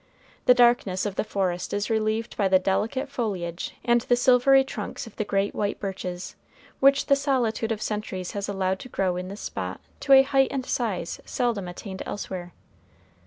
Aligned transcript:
The 0.47 0.55
darkness 0.55 1.05
of 1.05 1.13
the 1.13 1.23
forest 1.23 1.75
is 1.75 1.91
relieved 1.91 2.35
by 2.35 2.47
the 2.47 2.57
delicate 2.57 3.07
foliage 3.07 3.75
and 3.85 4.01
the 4.01 4.15
silvery 4.15 4.63
trunks 4.63 5.05
of 5.05 5.15
the 5.15 5.23
great 5.23 5.53
white 5.53 5.79
birches, 5.79 6.35
which 6.79 7.05
the 7.05 7.15
solitude 7.15 7.71
of 7.71 7.83
centuries 7.83 8.31
has 8.31 8.49
allowed 8.49 8.79
to 8.79 8.89
grow 8.89 9.15
in 9.15 9.27
this 9.27 9.41
spot 9.41 9.79
to 9.99 10.13
a 10.13 10.23
height 10.23 10.47
and 10.49 10.65
size 10.65 11.19
seldom 11.23 11.67
attained 11.67 12.01
elsewhere. 12.07 12.51